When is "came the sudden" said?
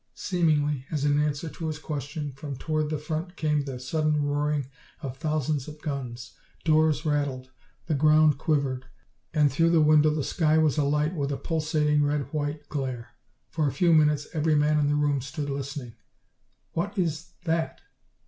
3.35-4.25